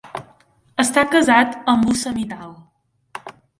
Està 0.83 1.03
casat 1.11 1.53
amb 1.75 1.93
Usha 1.93 2.17
Mittal. 2.17 2.57